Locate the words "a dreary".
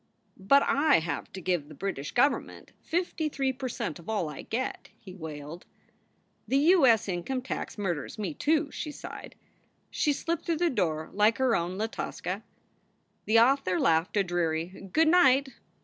14.17-14.89